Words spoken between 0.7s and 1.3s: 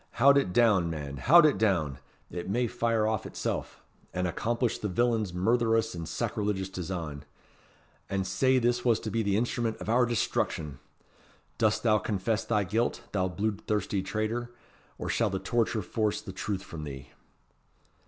man!